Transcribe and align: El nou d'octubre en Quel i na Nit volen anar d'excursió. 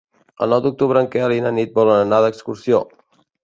El 0.45 0.51
nou 0.53 0.63
d'octubre 0.65 1.03
en 1.03 1.11
Quel 1.17 1.37
i 1.37 1.39
na 1.49 1.53
Nit 1.59 1.77
volen 1.77 2.03
anar 2.07 2.25
d'excursió. 2.27 2.85